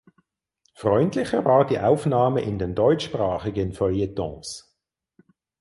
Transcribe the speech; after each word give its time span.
Freundlicher 0.73 1.45
war 1.45 1.63
die 1.67 1.79
Aufnahme 1.79 2.41
in 2.41 2.57
den 2.57 2.73
deutschsprachigen 2.73 3.71
Feuilletons. 3.71 4.75